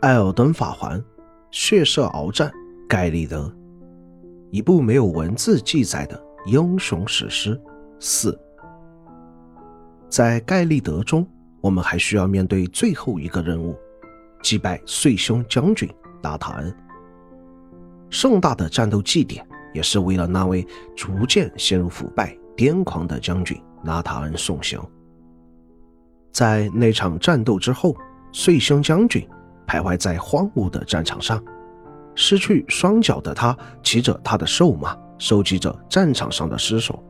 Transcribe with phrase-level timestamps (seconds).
[0.00, 1.02] 艾尔登法环，
[1.50, 2.52] 血色鏖战，
[2.88, 3.52] 盖利德，
[4.52, 7.60] 一部没有文字记载的英雄史诗。
[7.98, 8.38] 四，
[10.08, 11.26] 在盖利德中，
[11.60, 13.76] 我们还需要面对最后一个任务：
[14.40, 15.88] 击败碎胸将军
[16.22, 16.72] 纳塔恩。
[18.08, 19.44] 盛大的战斗祭典，
[19.74, 24.80] 也是为了那位逐渐陷入腐败癫狂的将军纳塔恩送行。
[26.30, 27.96] 在那场战斗之后，
[28.30, 29.28] 岁凶将军。
[29.68, 31.40] 徘徊在荒芜的战场上，
[32.14, 37.00] 失去双脚的他骑着他的瘦马，收集着战场上的尸首，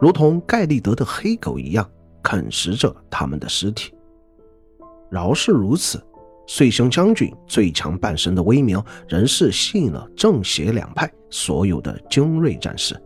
[0.00, 1.86] 如同盖利德的黑狗一样
[2.22, 3.92] 啃食着他们的尸体。
[5.10, 6.00] 饶是如此，
[6.46, 12.96] 岁星将军最强半身的威名仍是吸引了正邪两派所有的精锐战士。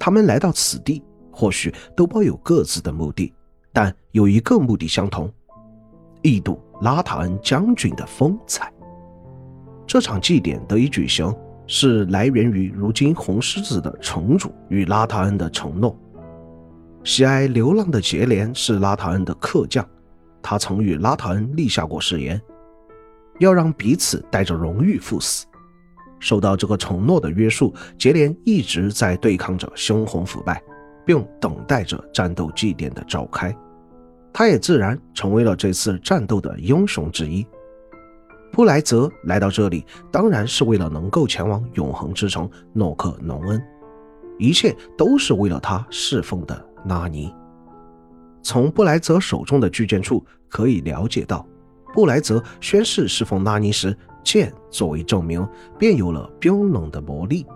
[0.00, 1.00] 他们来到此地，
[1.30, 3.32] 或许都抱有各自的目的，
[3.72, 5.32] 但有一个目的相同：
[6.22, 6.60] 异度。
[6.82, 8.72] 拉塔恩将军的风采。
[9.86, 11.34] 这场祭典得以举行，
[11.66, 15.96] 是来源于如今红狮子的城主与拉塔恩的承诺。
[17.04, 19.84] 喜爱流浪的杰连是拉塔恩的客将，
[20.42, 22.40] 他曾与拉塔恩立下过誓言，
[23.38, 25.46] 要让彼此带着荣誉赴死。
[26.20, 30.62] 受到这个承诺的约束，杰连一直在对抗着猩红腐败，
[31.04, 33.54] 并等待着战斗祭典的召开。
[34.32, 37.46] 他也自然成为了这次战斗的英雄之一。
[38.50, 43.62] 布莱泽来到这里，当然是为了能够前往永恒之城诺克农恩，
[44.38, 47.32] 一切都是为了他侍奉的拉尼。
[48.42, 51.46] 从布莱泽手中的巨剑处可以了解到，
[51.94, 55.46] 布莱泽宣誓侍奉拉尼时，剑作为证明，
[55.78, 57.46] 便有了冰冷的魔力。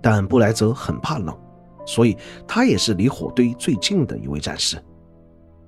[0.00, 1.36] 但布莱泽很怕冷，
[1.84, 4.78] 所以他也是离火堆最近的一位战士。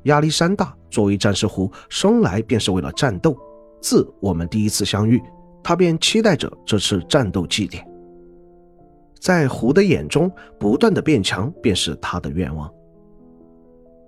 [0.07, 3.37] 亚历山大作为战士湖，生来便是为了战斗。
[3.81, 5.23] 自我们第一次相遇，
[5.63, 7.87] 他便期待着这次战斗祭典。
[9.21, 12.71] 在湖的眼中，不断的变强便是他的愿望。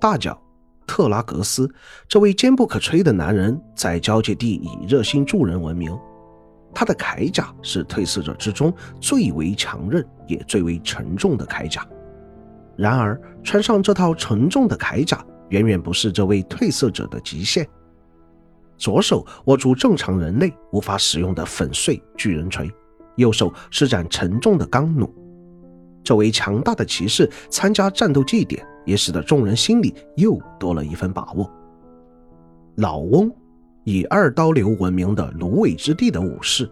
[0.01, 0.41] 大脚
[0.87, 1.69] 特拉格斯
[2.09, 5.97] 这位坚不可摧的男人，在交界地以热心助人闻名。
[6.73, 11.85] 他的铠甲是褪色者之中最为强韧也最为沉重的铠甲。
[12.77, 15.25] 然而，穿上这套沉重的铠甲。
[15.51, 17.67] 远远不是这位褪色者的极限。
[18.77, 22.71] 左手握住正常人类无法使用的粉碎巨人锤，
[23.17, 25.13] 右手施展沉重的钢弩。
[26.05, 31.51] 这位强大的骑士参加战斗祭典，也使得众人心里又多了一份把握。
[32.77, 33.31] 老翁，
[33.85, 36.71] 以二刀流闻名的芦苇之地的武士，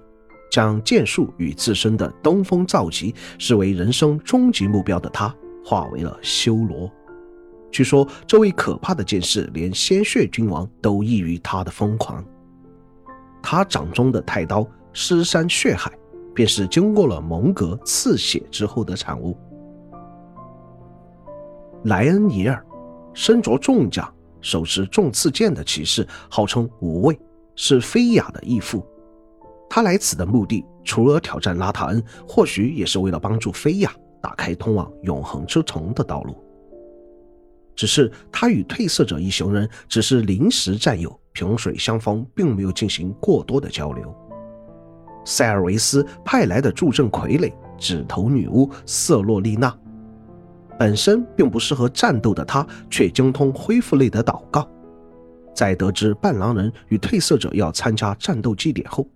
[0.51, 6.89] 将剑术与自身的东风造极视为人生终极目标的他，化为了修罗。
[7.71, 12.25] 据说这位可怕的剑士，连鲜血君王都异于他的疯狂。
[13.43, 15.93] 他掌中的太刀尸山血海，
[16.35, 19.37] 便是经过了蒙格刺血之后的产物。
[21.85, 22.65] 莱恩尼尔，
[23.13, 27.19] 身着重甲、手持重刺剑的骑士，号称无畏，
[27.55, 28.85] 是菲亚的义父。
[29.69, 36.37] 他来此的目的，除了挑战拉塔恩，或许也是为了帮助菲亚打开通往永恒之城的道路。
[37.77, 44.13] 只是他与褪色者一行人只是临时战友，萍水相逢，并没有进行过多的交流。
[45.25, 49.77] 塞尔维斯派来的助阵傀儡——指头女巫瑟洛丽娜，
[50.79, 54.67] 本身并不适合战斗的她，却精通恢复类的祷告。
[55.55, 59.07] 在得知半狼人与褪色者要参加战斗祭典后，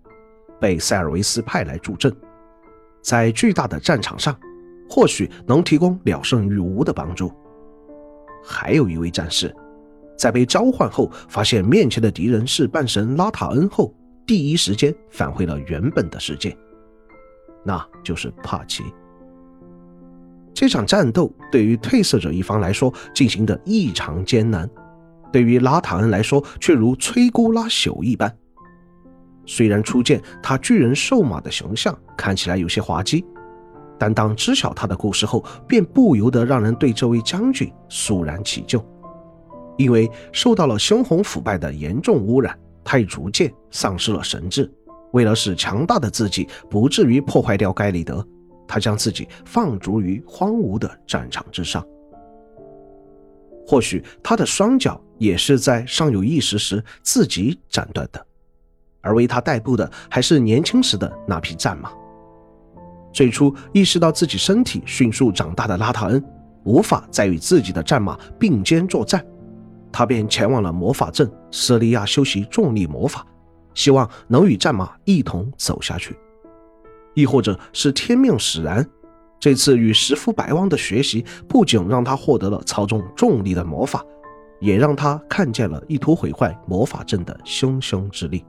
[0.60, 2.14] 被塞尔维斯派来助阵，
[3.02, 4.36] 在巨大的战场上，
[4.88, 7.32] 或许能提供了胜于无的帮助。
[8.42, 9.54] 还有一位战士，
[10.16, 13.94] 在被召唤后，发现面前的敌人是半神拉塔恩后，
[14.26, 16.56] 第一时间返回了原本的世界，
[17.64, 18.84] 那就是帕奇。
[20.52, 24.68] 这场战斗对于褪色者一方来说进行的异常艰难，
[25.32, 28.36] 对于拉塔恩来说却如摧枯拉朽一般。
[29.46, 33.24] 虽然初见他巨人兽马的形象看起来有些滑稽。
[34.00, 38.82] 但当知晓他的故事后，便不由得让人对这位将军肃然起敬。
[39.76, 44.72] 因为受到了猩红腐败的严重污染，他已逐渐丧失了神智。
[45.12, 48.26] 为了使强大的自己不至于破坏掉盖里德，
[48.66, 51.86] 他将自己放逐于荒芜的战场之上。
[53.66, 58.26] 或许他的双脚也是在尚有意识时自己斩断的，
[59.02, 61.92] 而为他代步的还是年轻时的那匹战马。
[63.12, 66.24] 最初意识到自己身体迅速长大的拉塔恩，
[66.64, 69.24] 无法再与自己的战马并肩作战，
[69.90, 73.26] 他便前往了魔法阵舍利亚修习重力魔法，
[73.74, 76.12] 希望能与战马一同走下去；
[77.14, 78.86] 亦或者是天命使然，
[79.40, 84.04] 这次与石夫白汪的学习，不仅让他获得了操纵重力的魔法，
[84.60, 88.44] 也让他看见了意图毁坏魔法阵的汹汹之力。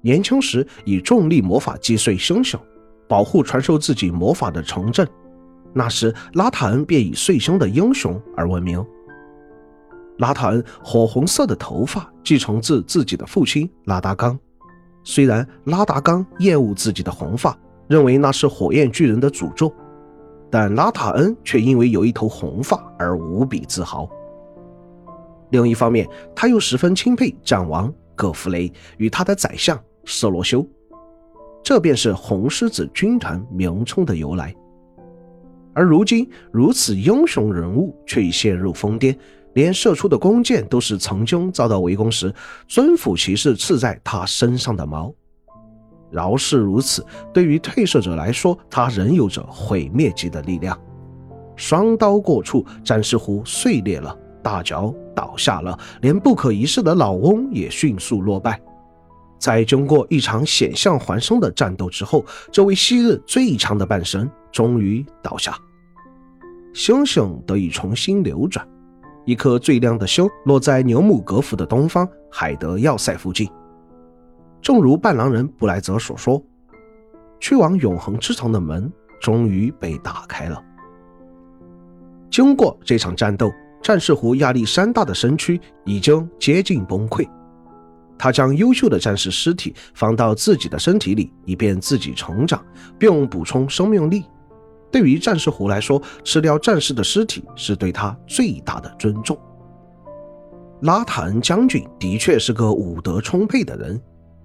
[0.00, 2.58] 年轻时以重力魔法击碎星星，
[3.08, 5.08] 保护传授自己魔法的城镇，
[5.72, 8.84] 那时拉塔恩便以碎星的英雄而闻名。
[10.18, 14.38] 拉塔恩火红色的头发继承自自己的父亲拉达冈，
[15.04, 17.56] 虽然拉达冈厌恶自己的红发，
[17.86, 19.72] 认为那是火焰巨人的诅咒，
[20.50, 24.08] 但拉塔恩却因为有一头红发而无比自豪。
[25.50, 29.78] 另一方面，他又十分钦佩战王葛弗雷与他的宰相。
[30.04, 30.66] 色罗修，
[31.62, 34.54] 这便是红狮子军团名称的由来。
[35.74, 39.16] 而如今如此英雄人物却已陷入疯癫，
[39.54, 42.34] 连射出的弓箭都是曾经遭到围攻时
[42.66, 45.12] 尊府骑士刺在他身上的矛。
[46.10, 50.76] 饶是如此，对于褪色者来说，他仍有着毁灭级的力量。
[51.54, 58.60] 双刀过处，战士乎碎裂了，大脚倒下了，连不可一世的老翁也迅速落败。
[59.38, 65.56] 在经过一场险象环生的战斗之后，这位昔日最强的半神终于倒下，
[66.74, 68.66] 星星得以重新流转。
[69.24, 73.48] 一颗最亮的星落在牛姆格府的东方海德要塞附近。
[74.60, 76.42] 正如伴郎人布莱泽所说，
[77.38, 80.60] 去往永恒之城的门终于被打开了。
[82.30, 83.50] 经过这场战斗，
[83.82, 87.28] 战士湖亚历山大的身躯已经接近崩溃。
[88.18, 92.62] 他将优秀的战士尸体放到自己的身体里，以便自己成长，
[92.98, 94.24] 并补充生命力。
[94.90, 99.38] 对于战士虎来说，吃掉战士的尸体是对他最大的尊重。
[100.82, 104.00] 拉塔恩将军的确是个武德充沛的人，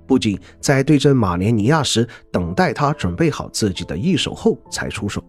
[0.06, 5.24] 不仅在对阵马连尼亚时等待他准备好自己的一手后才出手，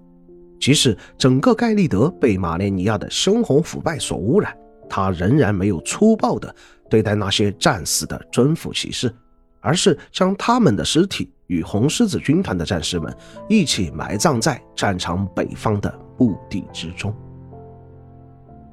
[0.59, 4.57] 即使整个盖利德被马连尼亚的猩红腐败所污染，
[4.89, 6.55] 他仍然没有粗暴的。
[6.91, 9.13] 对待那些战死的尊府骑士，
[9.61, 13.13] 而是将他们的尸体与红狮子军团的战士们
[13.49, 17.13] 一起埋葬在战场北方的墓地之中。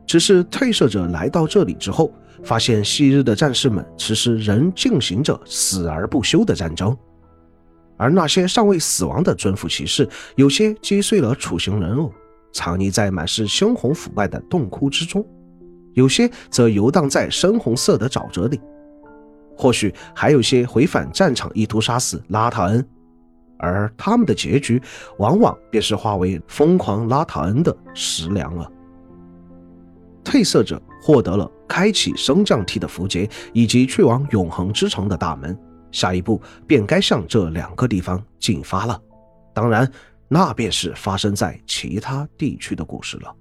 [0.06, 2.14] 只是褪色者来到这里之后，
[2.44, 6.96] 发现昔日的战士们此时仍进行着死而不休的战争，
[7.98, 12.14] 而那些尚未死亡的尊府骑士，有些击碎了处刑人偶，
[12.52, 15.26] 藏匿在满是猩红腐败的洞窟之中。
[15.94, 18.60] 有些则游荡在深红色的沼泽里，
[19.58, 22.88] 或许还有些回返战场，意图杀死拉塔恩，
[23.60, 24.82] 而他们的结局
[25.18, 28.72] 往往便是化为疯狂拉塔恩的食粮了。
[30.24, 35.58] 褪色者获得了开启升降梯的符节，以及去往永恒之城的大门，
[35.92, 39.00] 下一步便该向这两个地方进发了。
[39.54, 39.92] 当然，
[40.28, 43.36] 那便是发生在其他地区的故事了。